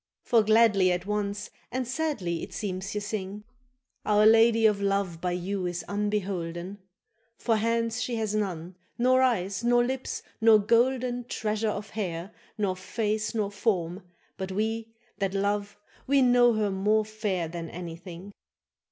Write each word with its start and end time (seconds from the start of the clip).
For 0.23 0.41
gladly 0.41 0.91
at 0.91 1.05
once 1.05 1.51
and 1.71 1.87
sadly 1.87 2.41
it 2.41 2.53
seems 2.53 2.95
ye 2.95 3.01
sing. 3.01 3.43
—Our 4.03 4.25
lady 4.25 4.65
of 4.65 4.81
love 4.81 5.21
by 5.21 5.33
you 5.33 5.67
is 5.67 5.85
unbeholden; 5.87 6.79
For 7.37 7.57
hands 7.57 8.01
she 8.01 8.15
hath 8.15 8.33
none, 8.33 8.73
nor 8.97 9.21
eyes, 9.21 9.63
nor 9.63 9.85
lips, 9.85 10.23
nor 10.41 10.57
golden 10.57 11.25
Treasure 11.25 11.69
of 11.69 11.91
hair, 11.91 12.31
nor 12.57 12.75
face 12.75 13.35
nor 13.35 13.51
form; 13.51 14.01
but 14.37 14.51
we 14.51 14.91
That 15.19 15.35
love, 15.35 15.77
we 16.07 16.23
know 16.23 16.53
her 16.53 16.71
more 16.71 17.05
fair 17.05 17.47
than 17.47 17.69
anything. 17.69 18.31